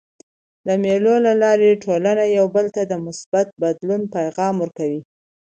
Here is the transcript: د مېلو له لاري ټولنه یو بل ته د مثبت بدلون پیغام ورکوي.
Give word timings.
د 0.67 0.69
مېلو 0.83 1.15
له 1.25 1.33
لاري 1.43 1.69
ټولنه 1.83 2.23
یو 2.37 2.45
بل 2.55 2.65
ته 2.75 2.81
د 2.91 2.93
مثبت 3.05 3.47
بدلون 3.63 4.01
پیغام 4.15 4.55
ورکوي. 4.59 5.01